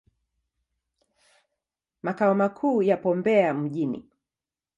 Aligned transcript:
Makao 2.03 2.33
makuu 2.35 2.81
yapo 2.83 3.15
Mbeya 3.15 3.53
mjini. 3.53 4.05